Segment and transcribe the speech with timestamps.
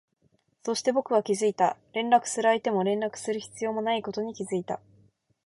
[0.63, 4.79] そして、僕は気づいた、連絡する相手も連絡する必要もないことに気づいた